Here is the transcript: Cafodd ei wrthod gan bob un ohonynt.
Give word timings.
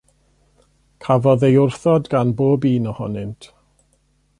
Cafodd 1.05 1.45
ei 1.49 1.59
wrthod 1.65 2.11
gan 2.15 2.35
bob 2.41 2.67
un 2.75 2.89
ohonynt. 2.95 3.51